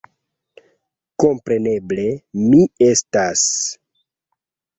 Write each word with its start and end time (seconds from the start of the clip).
Kompreneble, 1.23 2.07
mi 2.47 2.63
estas.... 2.87 3.45